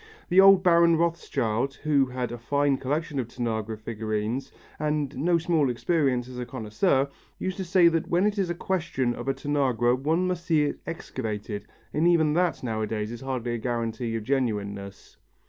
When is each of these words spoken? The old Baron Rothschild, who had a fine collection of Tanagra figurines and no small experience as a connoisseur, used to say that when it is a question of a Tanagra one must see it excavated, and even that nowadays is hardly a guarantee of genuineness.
The 0.29 0.41
old 0.41 0.63
Baron 0.63 0.97
Rothschild, 0.97 1.75
who 1.83 2.07
had 2.07 2.31
a 2.31 2.37
fine 2.39 2.77
collection 2.77 3.19
of 3.19 3.27
Tanagra 3.27 3.77
figurines 3.77 4.51
and 4.79 5.15
no 5.15 5.37
small 5.37 5.69
experience 5.69 6.27
as 6.27 6.39
a 6.39 6.45
connoisseur, 6.47 7.07
used 7.37 7.57
to 7.57 7.63
say 7.63 7.87
that 7.87 8.07
when 8.07 8.25
it 8.25 8.39
is 8.39 8.49
a 8.49 8.55
question 8.55 9.13
of 9.13 9.27
a 9.27 9.33
Tanagra 9.35 9.93
one 9.95 10.25
must 10.25 10.47
see 10.47 10.63
it 10.63 10.79
excavated, 10.87 11.67
and 11.93 12.07
even 12.07 12.33
that 12.33 12.63
nowadays 12.63 13.11
is 13.11 13.21
hardly 13.21 13.53
a 13.53 13.57
guarantee 13.59 14.15
of 14.15 14.23
genuineness. 14.23 15.17